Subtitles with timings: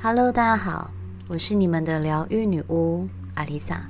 [0.00, 0.92] Hello，大家好，
[1.26, 3.82] 我是你们的疗愈女巫阿丽萨。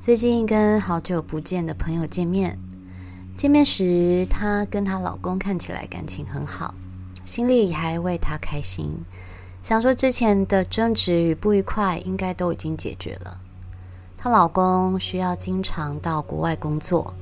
[0.00, 2.58] 最近跟好久不见的朋友见面，
[3.36, 6.74] 见面时她跟她老公看起来感情很好，
[7.24, 8.90] 心里还为她开心，
[9.62, 13.38] 想说之前的争执与不愉快应该都已经解决了。
[14.18, 17.14] 她老公需要经常到国外工作，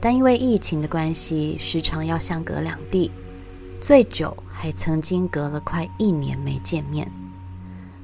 [0.00, 3.10] 但因为疫情的关系，时常要相隔两地。
[3.80, 7.10] 最久还曾经隔了快一年没见面。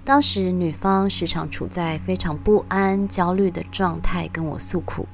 [0.05, 5.07] 当时女方时常处在非常不安、焦虑的状态，跟我诉苦，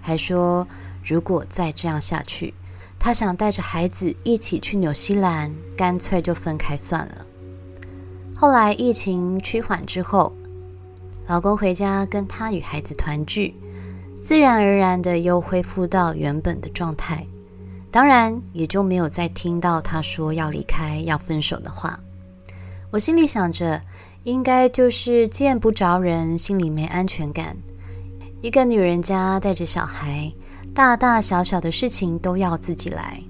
[0.00, 0.66] 还说
[1.04, 2.52] 如果再这样下去，
[2.98, 7.26] 她想带着孩子一起去纽西兰，干脆就分开算了。
[8.34, 10.32] 后来疫情趋缓之后，
[11.28, 13.54] 老公回家跟她与孩子团聚，
[14.22, 17.26] 自然而然的又恢复到原本的状态。
[17.90, 21.98] 当然，也就没有再听到他说要离开、要分手的话。
[22.92, 23.82] 我心里想着，
[24.24, 27.56] 应该就是见不着人，心里没安全感。
[28.40, 30.32] 一个女人家带着小孩，
[30.72, 33.20] 大大小小的事情都要自己来，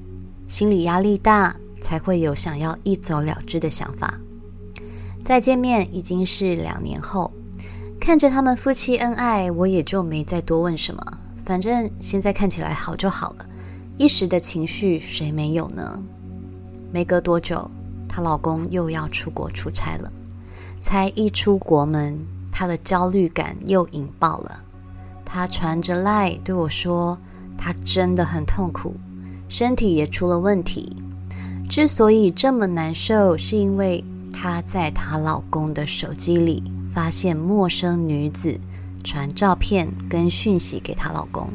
[0.47, 4.21] 心理压力大，才会有想要一走了之的想法。
[5.25, 7.33] 再见面已经是两年后，
[7.99, 11.03] 看着他们夫妻恩爱，我也就没再多问什么。
[11.45, 13.47] 反正现在看起来好就好了。
[14.01, 16.03] 一时的情绪，谁没有呢？
[16.91, 17.71] 没隔多久，
[18.09, 20.11] 她老公又要出国出差了。
[20.81, 22.19] 才一出国门，
[22.51, 24.63] 她的焦虑感又引爆了。
[25.23, 27.19] 她传着赖对我说
[27.59, 28.95] ：“她真的很痛苦，
[29.51, 30.97] 身体也出了问题。
[31.69, 38.59] 之所以这么难受，是因为她在她老公的手机里发现陌生女子
[39.05, 41.51] 传照片跟讯息给她老公。”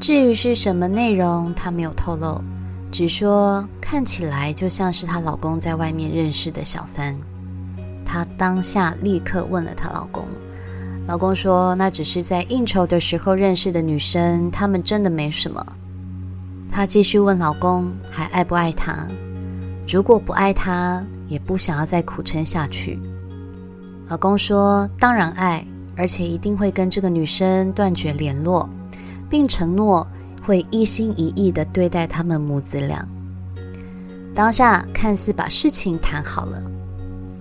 [0.00, 2.42] 至于是什么内容，她没有透露，
[2.90, 7.14] 只说看起来就像是她老公在外面认识的小三。
[8.02, 10.26] 她当下立刻问了她老公，
[11.06, 15.62] 老公说那只是在应酬的时候认识的女生，他们真的没什么。
[16.70, 19.06] 她继续问老公还爱不爱她？
[19.86, 22.98] 如果不爱她，也不想要再苦撑下去。
[24.08, 25.62] 老公说当然爱，
[25.94, 28.66] 而且一定会跟这个女生断绝联络。
[29.30, 30.06] 并承诺
[30.42, 33.06] 会一心一意的对待他们母子俩。
[34.34, 36.62] 当下看似把事情谈好了，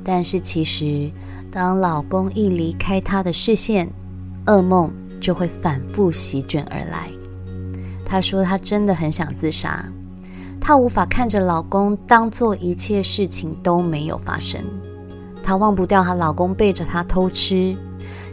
[0.04, 1.12] 但是其实
[1.52, 3.90] 当老公一离开她的视线，
[4.46, 7.10] 噩梦就会反复席卷而来。
[8.06, 9.86] 她说她真的很想自杀，
[10.60, 14.64] 她无法看着老公当做一切事情都没有发生，
[15.44, 17.78] 她忘不掉她老公背着她偷吃，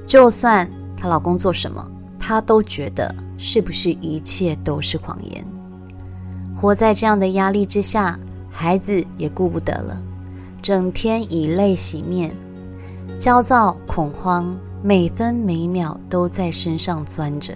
[0.07, 1.87] 就算她老公做什么，
[2.27, 3.15] 她都觉得。
[3.39, 5.45] 是不是一切都是谎言？
[6.59, 8.19] 活在这样的压力之下，
[8.51, 10.01] 孩子也顾不得了，
[10.63, 12.35] 整天以泪洗面，
[13.21, 17.53] 焦躁恐慌，每分每秒都在身上钻着。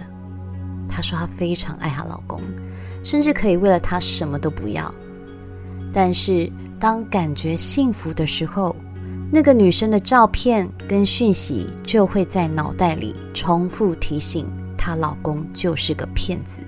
[0.87, 2.39] 她说她非常爱她老公，
[3.03, 4.93] 甚至可以为了他什么都不要。
[5.91, 6.47] 但是
[6.79, 8.75] 当感觉幸福的时候，
[9.31, 14.45] 那个女生的照片跟讯息就会在脑袋里重复提醒。
[14.83, 16.59] 她老公就是个骗子。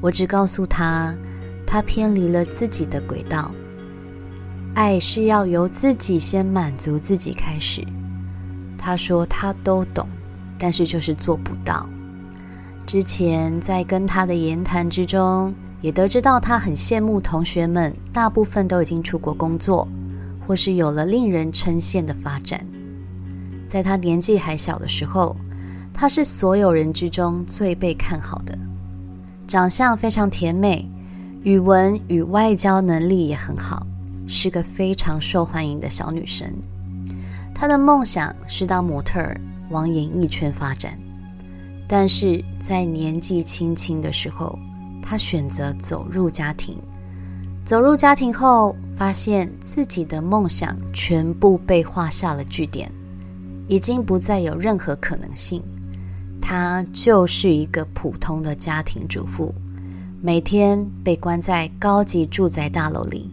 [0.00, 1.14] 我只告诉她，
[1.66, 3.52] 她偏离了自己的轨道。
[4.74, 7.86] 爱是要由自己先满足自己开始。
[8.78, 10.08] 她说她都懂，
[10.58, 11.86] 但是就是做不到。
[12.86, 19.86] 之前在跟她的言谈之中，也得知到她很羡慕同学们，大部分都已经出国工作，
[20.46, 22.66] 或是有了令人称羡的发展。
[23.68, 25.36] 在她年纪还小的时候。
[26.00, 28.56] 她是所有人之中最被看好的，
[29.48, 30.88] 长相非常甜美，
[31.42, 33.84] 语文与外交能力也很好，
[34.24, 36.48] 是个非常受欢迎的小女生。
[37.52, 40.96] 她的梦想是当模特儿，往演艺圈发展，
[41.88, 44.56] 但是在年纪轻轻的时候，
[45.02, 46.76] 她选择走入家庭。
[47.64, 52.88] 走入家庭后，发现自己的梦想全部被画下了句点，
[53.66, 55.60] 已经不再有任何可能性。
[56.40, 59.54] 她就是一个普通的家庭主妇，
[60.22, 63.30] 每天被关在高级住宅大楼里。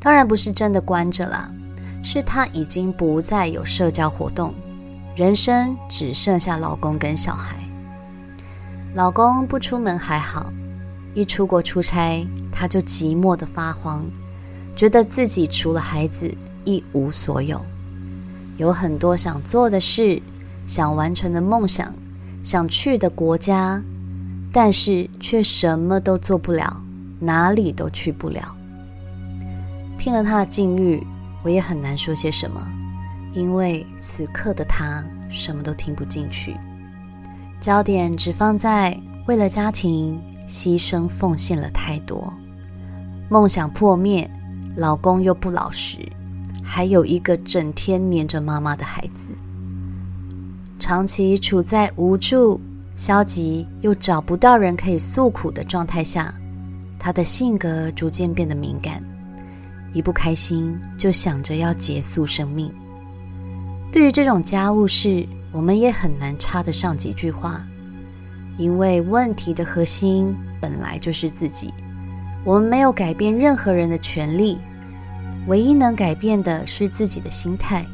[0.00, 1.50] 当然不是真的关着啦，
[2.02, 4.54] 是她已经不再有社交活动，
[5.16, 7.56] 人生只剩下老公跟小孩。
[8.94, 10.50] 老公不出门还好，
[11.14, 14.06] 一出国出差，她就寂寞的发慌，
[14.74, 16.32] 觉得自己除了孩子
[16.64, 17.60] 一无所有，
[18.56, 20.22] 有很多想做的事，
[20.66, 21.92] 想完成的梦想。
[22.42, 23.82] 想去的国家，
[24.52, 26.82] 但是却什么都做不了，
[27.18, 28.56] 哪里都去不了。
[29.98, 31.04] 听了他的境遇，
[31.42, 32.60] 我也很难说些什么，
[33.34, 36.56] 因为此刻的他什么都听不进去，
[37.60, 40.18] 焦点只放在为了家庭
[40.48, 42.32] 牺牲奉献了太多，
[43.28, 44.30] 梦想破灭，
[44.76, 45.98] 老公又不老实，
[46.62, 49.32] 还有一个整天黏着妈妈的孩子，
[50.78, 52.60] 长期处在无助、
[52.94, 56.32] 消极又找不到人可以诉苦的状态下，
[56.98, 59.02] 他的性格逐渐变得敏感。
[59.92, 62.72] 一不开心就想着要结束生命。
[63.90, 67.66] 对于这种家务事，我们也很难插得上几句话，
[68.56, 71.72] 因为问题的核心本来就是自己。
[72.44, 74.58] 我们没有改变任何人的权利，
[75.48, 77.84] 唯一能改变的是自己的心态。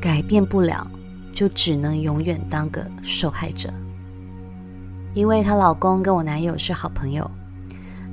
[0.00, 0.90] 改变不了，
[1.32, 3.72] 就只能永远当个受害者。
[5.14, 7.30] 因为她老公跟我男友是好朋友，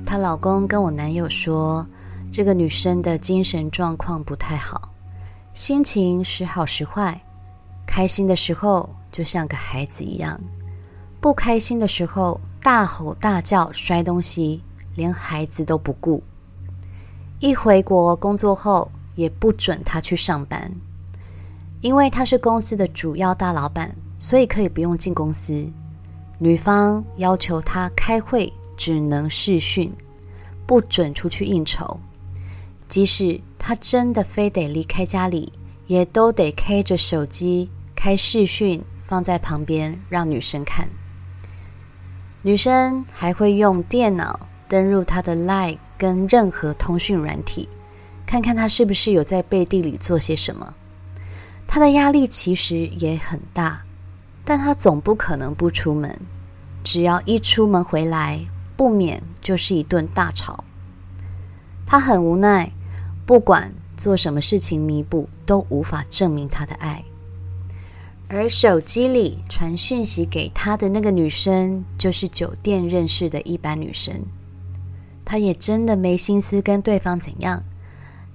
[0.05, 1.85] 她老公跟我男友说。
[2.31, 4.93] 这个女生的精神状况不太好，
[5.55, 7.19] 心情时好时坏，
[7.87, 10.39] 开心的时候就像个孩子一样，
[11.19, 14.61] 不开心的时候大吼大叫、摔东西，
[14.93, 16.21] 连孩子都不顾。
[17.39, 20.71] 一回国工作后，也不准她去上班，
[21.81, 25.65] 因为他是公司的主要大老板，所以可以不用进公司。
[26.37, 29.91] 女方要求他开会只能视讯，
[30.65, 31.99] 不准出去应酬。
[32.87, 35.51] 即使他真的非得离开家里，
[35.87, 40.89] 也都得开着手机开视讯放在旁边让女生看。
[42.41, 47.67] 女生还会用电脑登入他的 LINE 跟任何通讯软体，
[48.25, 50.73] 看看他是不是有在背地里做些什么。
[51.71, 53.83] 他的压力其实也很大，
[54.43, 56.19] 但他总不可能不出门，
[56.83, 58.39] 只要一出门回来，
[58.75, 60.63] 不免就是一顿大吵。
[61.85, 62.71] 他很无奈。
[63.27, 67.05] 不管做什么事情弥补，都无法证明他的爱。
[68.27, 74.19] 而手机里传讯息给他的那个女生，就是酒店认识的一般女生。
[75.23, 77.63] 他也真的没心思跟对方怎样，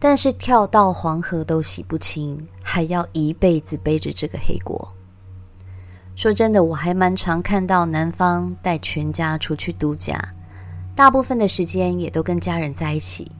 [0.06, 4.92] 但是跳到黄河都洗不清，还要一辈子背着这个黑锅。
[6.14, 10.34] 说真的，我还蛮常看到男方带全家出去度假，
[10.94, 13.32] 大部分的时间也都跟家人在一起。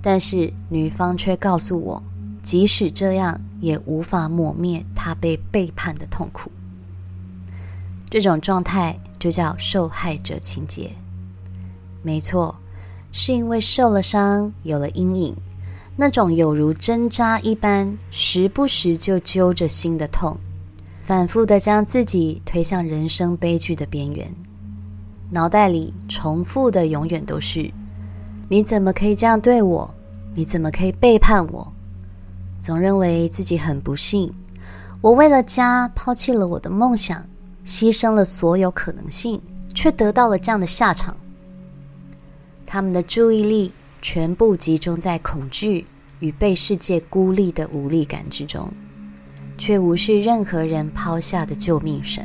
[0.00, 2.02] 但是女方却告诉我，
[2.42, 6.50] 即使这样，也无法抹灭她被背叛的痛苦。
[8.08, 10.92] 这种状态就叫受害者情节。
[12.02, 12.56] 没错，
[13.12, 15.36] 是因为受了伤，有了阴影，
[16.02, 20.36] 那种有如针扎一般，时不时就揪着心的痛，
[21.04, 24.28] 反复的将自己推向人生悲剧的边缘。
[25.30, 27.70] 脑袋里重复的永远都是。
[28.48, 29.88] 你怎么可以这样对我？
[30.34, 31.72] 你怎么可以背叛我？
[32.58, 34.28] 总认为自己很不幸，
[35.00, 37.24] 我为了家抛弃了我的梦想，
[37.64, 39.40] 牺牲了所有可能性，
[39.72, 41.16] 却得到了这样的下场。
[42.66, 43.70] 他们的注意力
[44.02, 45.86] 全部集中在恐惧
[46.22, 48.72] 与被世界孤立的无力感之中，
[49.58, 52.24] 却无视任何人抛下的救命绳。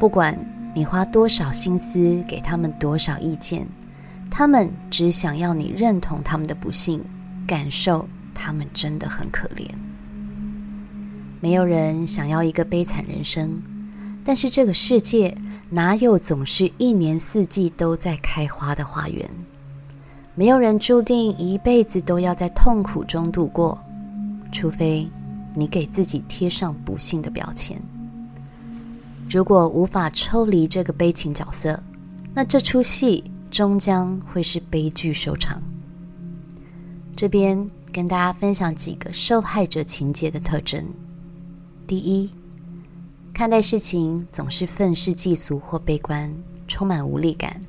[0.00, 0.36] 不管
[0.74, 3.66] 你花多少心思，给他们多少意见。
[4.28, 7.04] 他们只想要你认同他们的不幸，
[7.46, 9.64] 感受他们真的很可怜。
[11.40, 13.62] 没有人想要一个悲惨人生，
[14.24, 15.36] 但是这个世界
[15.70, 19.28] 哪有总是一年四季都在开花的花园？
[20.34, 23.78] 没有人注定一辈子都要在痛苦中度过，
[24.50, 25.06] 除非
[25.54, 27.78] 你给自己贴上不幸的标签。
[29.28, 31.78] 如果无法抽离这个悲情角色，
[32.32, 35.62] 那这出戏，终将会是悲剧收场。
[37.14, 40.82] 这边跟大家分享几个受害者情节的特征：
[41.86, 42.30] 第一，
[43.34, 46.34] 看待事情总是愤世嫉俗或悲观，
[46.66, 47.60] 充满无力感。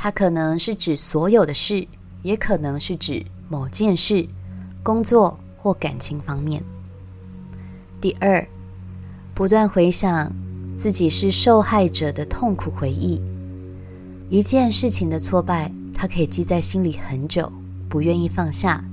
[0.00, 1.84] 它可能是指所有的事，
[2.22, 4.24] 也可能是指某件事、
[4.80, 6.62] 工作或感情方面。
[8.00, 8.46] 第二，
[9.34, 10.32] 不断回想
[10.76, 13.20] 自己是受害者的痛苦回忆。
[14.30, 17.52] 一件事情的挫败，他可以记在心里很久，
[17.88, 18.84] 不愿意放下，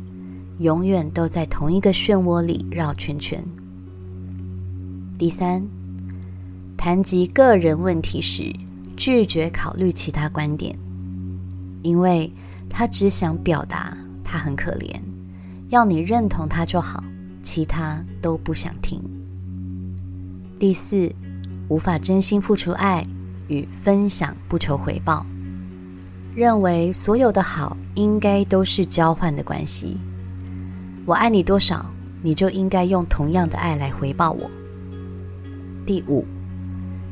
[0.58, 3.44] 永远都在同一个漩涡里绕圈圈。
[5.20, 5.64] 第三，
[6.76, 8.52] 谈及个人问题时，
[8.98, 10.76] 拒绝考虑其他观点，
[11.86, 12.34] 因为
[12.68, 15.00] 他只想表达他很可怜，
[15.70, 17.04] 要你认同他就好，
[17.44, 19.00] 其他都不想听。
[20.58, 21.14] 第四，
[21.68, 23.08] 无法真心付出爱。
[23.48, 25.24] 与分享不求回报，
[26.36, 29.98] 认为所有的好应该都是交换的关系。
[31.06, 31.86] 我爱你多少，
[32.24, 34.50] 你就应该用同样的爱来回报我。
[35.86, 36.26] 第五，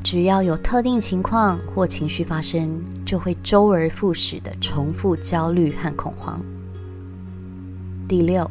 [0.04, 2.82] 只要有特定情况或情绪发生，
[3.14, 6.42] 就会周而复始的重复焦虑和恐慌。
[8.08, 8.50] 第六，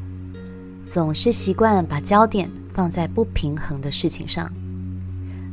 [0.86, 4.48] 总是习惯把焦点放在不平衡的事情上，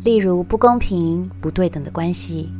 [0.04, 2.52] 例如不公平、不对等的关系，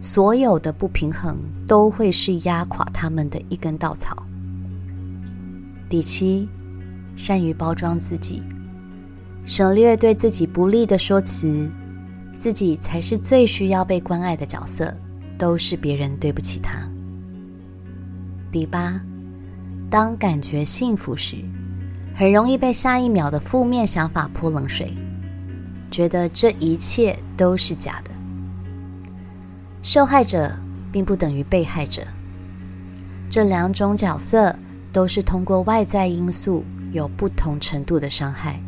[0.00, 1.36] 所有的不平衡
[1.66, 4.16] 都会是压垮他们的一根稻草。
[5.88, 6.48] 第七，
[7.16, 8.40] 善于包装自己，
[9.44, 11.68] 省略对自己不利的说辞，
[12.38, 14.96] 自己才是最需要被关爱的角色，
[15.42, 16.88] 都是别人对不起他。
[18.52, 19.00] 第八，
[19.90, 21.38] 当感觉幸福时，
[22.14, 24.96] 很容易被下一秒的负面想法泼冷水，
[25.90, 28.12] 觉得这一切都是假的。
[29.82, 30.52] 受害者
[30.92, 32.02] 并不等于被害者，
[33.28, 34.56] 这两种角色。
[34.92, 38.60] 都是通过外在因素有不同程度的伤害。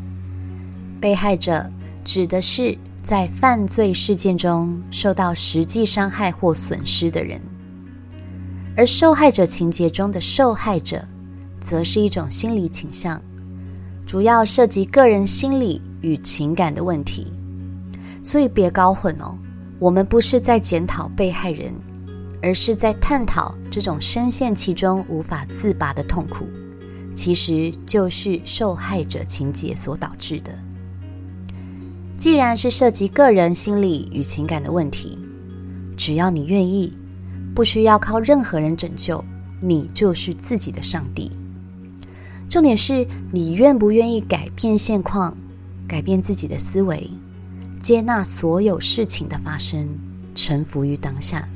[0.98, 1.70] 被害者
[2.02, 7.38] 指的是在犯罪事件中受到实际伤害或损失的人，
[8.74, 11.06] 而受害者情节中的受害者，
[11.60, 13.20] 则是一种心理倾向，
[14.06, 17.30] 主要涉及个人心理与情感的问题。
[18.22, 19.36] 所以别搞混哦，
[19.78, 21.72] 我们不是在检讨被害人。
[22.42, 26.46] 而是在探讨这种深陷其中无法自拔的痛苦，
[27.14, 30.52] 其实就是受害者情节所导致的。
[32.24, 35.18] 既然是涉及个人心理与情感的问题，
[35.94, 36.90] 只要你愿意，
[37.54, 39.22] 不需要靠任何人拯救，
[39.60, 41.30] 你就是自己的上帝。
[42.48, 45.36] 重点是你愿不愿意改变现况，
[45.86, 47.10] 改变自己的思维，
[47.82, 49.86] 接纳所有事情的发生，
[50.34, 51.46] 臣服于当下。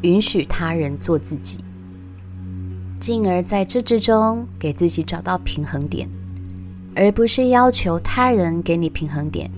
[0.00, 1.58] 允许他人做自己，
[2.98, 6.08] 进而在这之中给自己找到平衡点，
[6.96, 9.50] 而不是要求他人给你平衡点，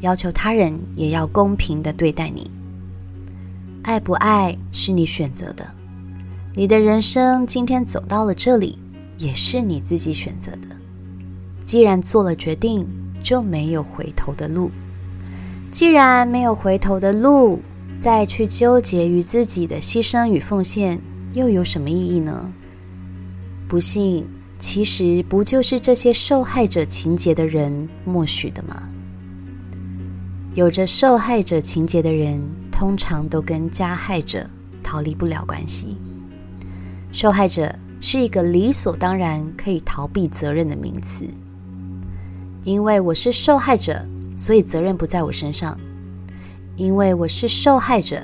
[0.00, 2.50] 要求他人也要公平的对待你。
[3.82, 5.66] 爱不爱是你选择的，
[6.54, 8.78] 你的人生今天走到了这里，
[9.16, 10.68] 也是你自己选择的。
[11.64, 12.86] 既然做了决定，
[13.22, 14.70] 就没有回头的路。
[15.70, 17.60] 既然没有回头的路，
[17.98, 21.00] 再去纠结于自己的牺牲与奉献，
[21.32, 22.52] 又有什么意义呢？
[23.68, 24.26] 不幸，
[24.58, 28.88] 其实不就是这些受害者情节的人默许的吗？
[30.56, 32.40] 有着受害者情节的人，
[32.72, 34.48] 通常都跟加害者
[34.82, 35.98] 逃离不了关系。
[37.12, 37.70] 受害者
[38.00, 41.26] 是一个理所当然可以逃避责任的名词，
[42.64, 44.02] 因为我是受害者，
[44.34, 45.78] 所以责任不在我身上。
[46.76, 48.22] 因为我是受害者，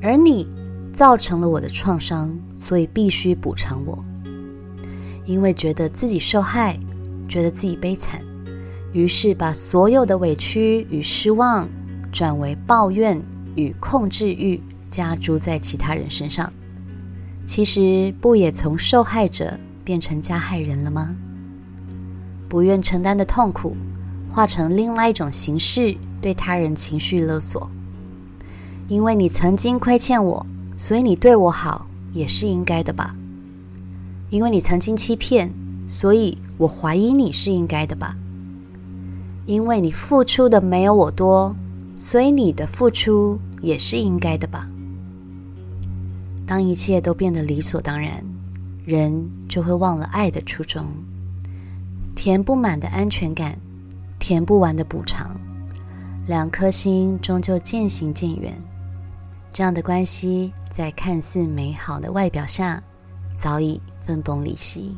[0.00, 0.46] 而你
[0.92, 4.04] 造成了我的创伤，所以必须补偿我。
[5.24, 6.78] 因为觉得自己受害，
[7.28, 8.20] 觉得自己悲惨，
[8.96, 11.68] 于是把所有的委屈与失望
[12.10, 13.22] 转为抱怨
[13.54, 16.50] 与控制欲加诸在其他人身上。
[17.44, 21.14] 其实不也从受害者变成加害人了吗？
[22.48, 23.76] 不愿承担的痛苦，
[24.32, 27.70] 化成另外一种形式对他人情绪勒索。
[28.88, 30.46] 因为你曾经亏欠我，
[30.78, 33.14] 所以你对我好也是应该的吧？
[34.30, 35.52] 因为你曾经欺骗，
[35.86, 38.16] 所以我怀疑你是应该的吧？
[39.46, 41.54] 因为你付出的没有我多，
[41.96, 44.68] 所以你的付出也是应该的吧？
[46.44, 48.22] 当一切都变得理所当然，
[48.84, 50.84] 人就会忘了爱的初衷。
[52.14, 53.56] 填不满的安全感，
[54.18, 55.30] 填不完的补偿，
[56.26, 58.52] 两颗心终究渐行渐远。
[59.52, 62.82] 这样的关系，在看似美好的外表下，
[63.36, 64.96] 早已分崩离析。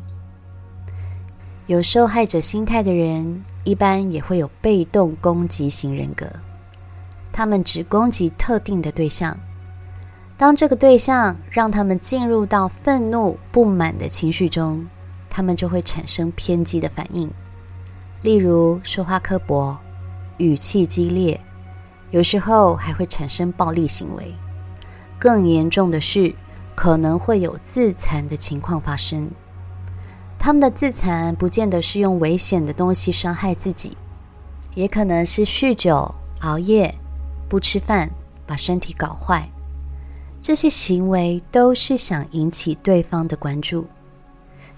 [1.68, 6.26] 有受害者心态的人，一般也会有被动攻击型人格。
[7.30, 9.38] 他们只攻击特定的对象，
[10.38, 14.86] 当这个对象让他们进入到愤怒、不满的情绪中，
[15.28, 17.30] 他们就会产生偏激的反应，
[18.22, 19.76] 例如说话刻薄、
[20.38, 21.38] 语气激烈，
[22.10, 24.34] 有时候还会产生暴力行为。
[25.18, 26.34] 更严重的是，
[26.74, 29.30] 可能会有自残的情况发生。
[30.38, 33.96] 他们的自残不见得是用危险的东西伤害自己，
[34.74, 36.94] 也可能是酗酒、熬夜、
[37.48, 38.08] 不吃饭，
[38.46, 39.48] 把身体搞坏。
[40.40, 43.86] 这些行为都是想引起对方的关注，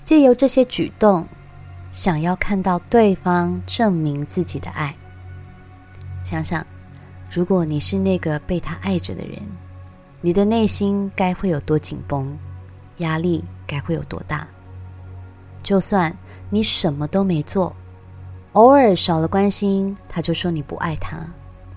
[0.04, 1.26] 借由这些举动，
[1.92, 4.96] 想要看到对方证明自己的爱。
[6.24, 6.66] 想想，
[7.30, 9.40] 如果你是那个被他爱着的人。
[10.22, 12.36] 你的内心该会有多紧绷，
[12.98, 14.46] 压力该会有多大？
[15.70, 16.16] 就算
[16.50, 17.76] 你什么都没做，
[18.54, 21.16] 偶尔少了关心，他就说你不爱他，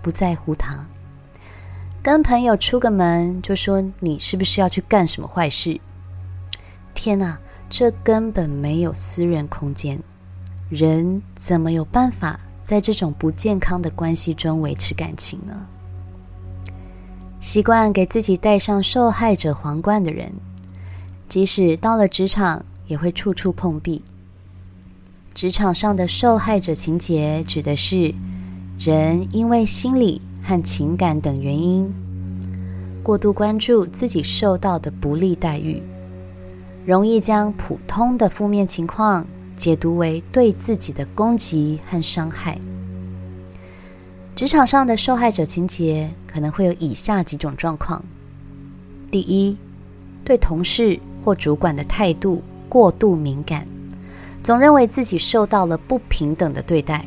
[0.02, 0.88] 不在乎他。
[2.02, 5.80] 跟朋友出个门，就说你是不是要去干什么坏事？
[6.96, 7.38] 天哪，
[7.70, 10.02] 这根本没有私人空间，
[10.70, 15.68] 人怎么有办法在这种不健康的关系中维持感情呢？
[17.40, 20.34] 习惯给自己戴上受害者皇冠的人，
[21.30, 24.02] 即使到了职场，也会处处碰壁。
[25.34, 28.14] 职场上的受害者情节，指的是
[28.78, 31.92] 人因为心理和情感等原因，
[33.02, 35.82] 过度关注自己受到的不利待遇，
[36.86, 39.26] 容易将普通的负面情况
[39.58, 42.60] 解读为对自己的攻击和伤害。
[44.36, 48.04] 职场上的受害者情节可能会有以下几种状况：
[49.10, 49.58] 第一，
[50.24, 52.42] 对同事或主管的态度
[52.74, 53.68] 过度敏感，
[54.42, 57.06] 总认为自己受到了不平等的对待；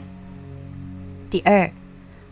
[1.28, 1.68] 第二，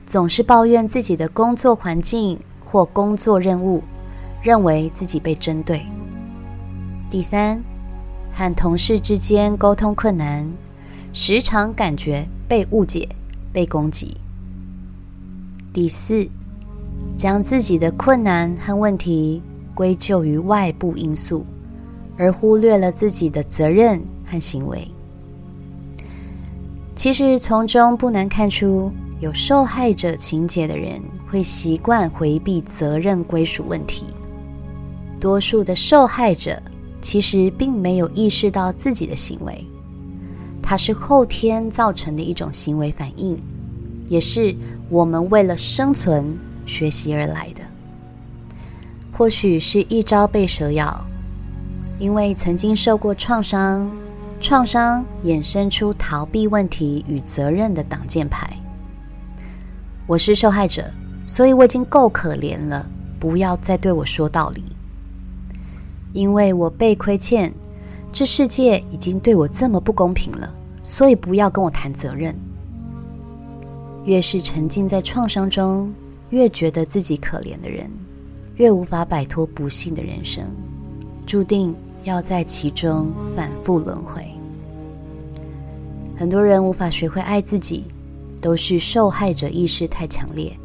[0.07, 3.83] 总是抱怨自己的工作环境或工作任务，
[4.41, 5.81] 认为自己被针对；
[7.11, 7.61] 第三，
[8.33, 10.49] 和同事之间沟通困难，
[11.13, 13.09] 时常感觉被误解、
[13.53, 14.17] 被攻击。
[15.73, 16.25] 第四，
[17.19, 19.43] 将自己的困难和问题
[19.75, 21.45] 归咎于外部因素，
[22.17, 24.87] 而忽略了自己的责任和行为。
[26.95, 34.05] 其实从中不难看出，有受害者情节的人会习惯回避责任归属问题。
[35.19, 36.61] 多数的受害者
[37.01, 39.65] 其实并没有意识到自己的行为，
[40.63, 43.37] 它是后天造成的一种行为反应。
[44.07, 44.55] 也是
[44.91, 47.63] 我们为了生存学习而来的。
[49.11, 51.07] 或许是一朝被蛇咬，
[52.05, 53.91] 因为曾经受过创伤，
[54.39, 58.47] 创伤衍生出逃避问题与责任的挡箭牌。
[60.07, 60.85] 我是受害者，
[61.27, 62.87] 所以我已经够可怜了，
[63.19, 64.63] 不要再对我说道理。
[66.13, 67.51] 因为我被亏欠，
[68.13, 72.37] 这世界已经对我这么不公平了，所以不要跟我谈责任。
[74.05, 75.91] 越是沉浸在创伤中，
[76.29, 77.91] 越觉得自己可怜的人，
[78.57, 80.45] 越无法摆脱不幸的人生，
[81.25, 84.25] 注定要在其中反复轮回。
[86.17, 87.85] 很多人无法学会爱自己，
[88.41, 90.57] 都是受害者意识太强烈，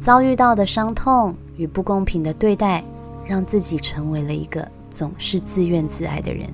[0.00, 2.82] 遭遇到的伤痛与不公平的对待，
[3.26, 6.48] 让自己成为了一个总是自怨自艾的人。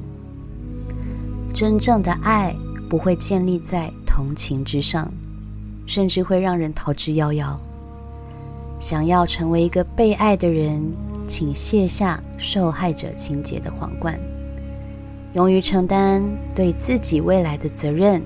[1.52, 2.52] 真正的爱
[2.90, 5.08] 不会建立在同情之上。
[5.86, 7.54] 甚至会让人逃之夭夭。
[8.78, 10.82] 想要成为一个被爱的人，
[11.26, 14.18] 请卸下受害者情节的皇冠，
[15.32, 16.22] 勇于承担
[16.54, 18.22] 对自己未来的责任。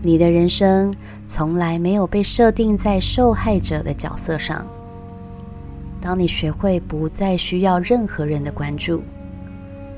[0.00, 0.94] 你的人生
[1.26, 4.66] 从来没有被设定在受害者的角色上。
[6.00, 9.02] 当你学会不再需要任何人的关注，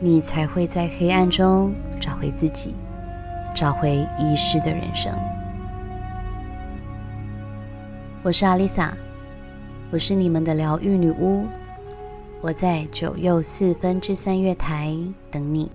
[0.01, 2.75] 你才会在黑暗中找回自己，
[3.55, 5.13] 找回遗失的人生。
[8.23, 8.97] 我是阿丽萨，
[9.91, 11.45] 我是你们的疗愈女巫，
[12.43, 14.97] 我在九又四分之三月台
[15.31, 15.71] 等你。